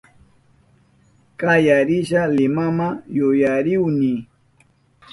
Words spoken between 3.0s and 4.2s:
yuyarihuni